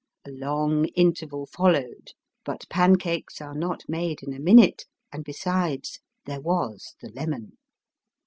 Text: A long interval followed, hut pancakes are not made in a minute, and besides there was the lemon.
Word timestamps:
A 0.25 0.31
long 0.31 0.85
interval 0.95 1.45
followed, 1.45 2.13
hut 2.47 2.65
pancakes 2.71 3.39
are 3.39 3.53
not 3.53 3.83
made 3.87 4.23
in 4.23 4.33
a 4.33 4.39
minute, 4.39 4.85
and 5.13 5.23
besides 5.23 5.99
there 6.25 6.41
was 6.41 6.95
the 7.03 7.09
lemon. 7.09 7.59